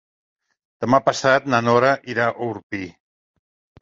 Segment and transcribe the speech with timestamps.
[0.85, 2.83] Demà passat na Nora irà a Orpí.